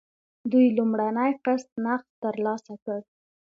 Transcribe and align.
دوی 0.51 0.67
لومړنی 0.77 1.31
قسط 1.45 1.69
نغد 1.85 2.07
ترلاسه 2.23 2.73
کړ. 2.83 2.99